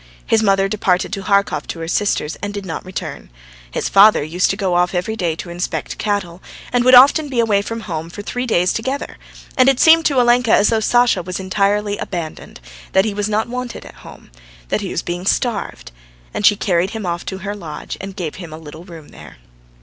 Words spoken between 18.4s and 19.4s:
a little room there.